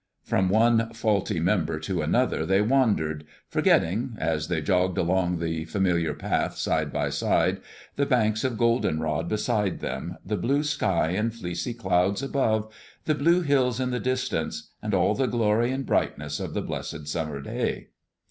[0.23, 6.15] From one faulty member to another they wandered, forgetting, as they jogged along the familiar
[6.15, 7.61] path side by side,
[7.97, 12.73] the banks of goldenrod beside them, the blue sky and fleecy clouds above,
[13.05, 17.07] the blue hills in the distance, and all the glory and brightness of the blessed
[17.07, 17.89] summer day.